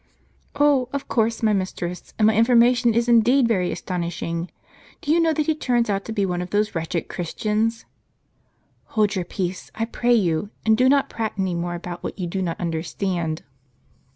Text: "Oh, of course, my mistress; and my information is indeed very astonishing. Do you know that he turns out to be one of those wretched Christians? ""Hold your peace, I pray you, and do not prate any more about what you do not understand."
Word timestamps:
"Oh, 0.55 0.89
of 0.93 1.07
course, 1.07 1.43
my 1.43 1.53
mistress; 1.53 2.11
and 2.17 2.25
my 2.25 2.33
information 2.35 2.95
is 2.95 3.07
indeed 3.07 3.47
very 3.47 3.71
astonishing. 3.71 4.49
Do 4.99 5.11
you 5.11 5.19
know 5.19 5.31
that 5.31 5.45
he 5.45 5.53
turns 5.53 5.91
out 5.91 6.05
to 6.05 6.11
be 6.11 6.25
one 6.25 6.41
of 6.41 6.49
those 6.49 6.73
wretched 6.73 7.07
Christians? 7.07 7.85
""Hold 8.97 9.13
your 9.13 9.25
peace, 9.25 9.69
I 9.75 9.85
pray 9.85 10.15
you, 10.15 10.49
and 10.65 10.75
do 10.75 10.89
not 10.89 11.07
prate 11.07 11.33
any 11.37 11.53
more 11.53 11.75
about 11.75 12.01
what 12.01 12.17
you 12.17 12.25
do 12.25 12.41
not 12.41 12.59
understand." 12.59 13.43